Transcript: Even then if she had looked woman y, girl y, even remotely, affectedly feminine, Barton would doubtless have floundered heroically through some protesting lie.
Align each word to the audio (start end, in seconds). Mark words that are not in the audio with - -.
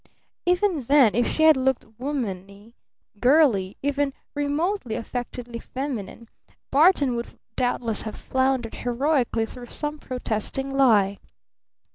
Even 0.47 0.81
then 0.81 1.13
if 1.13 1.27
she 1.27 1.43
had 1.43 1.55
looked 1.55 1.85
woman 1.99 2.47
y, 2.47 2.73
girl 3.19 3.51
y, 3.51 3.75
even 3.83 4.13
remotely, 4.33 4.95
affectedly 4.95 5.59
feminine, 5.59 6.27
Barton 6.71 7.15
would 7.15 7.37
doubtless 7.55 8.01
have 8.01 8.15
floundered 8.15 8.73
heroically 8.73 9.45
through 9.45 9.67
some 9.67 9.99
protesting 9.99 10.75
lie. 10.75 11.19